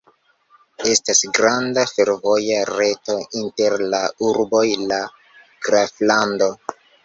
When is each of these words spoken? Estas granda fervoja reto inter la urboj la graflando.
Estas 0.91 1.19
granda 1.37 1.83
fervoja 1.89 2.63
reto 2.71 3.19
inter 3.43 3.79
la 3.95 4.03
urboj 4.31 4.65
la 4.95 5.01
graflando. 5.69 6.53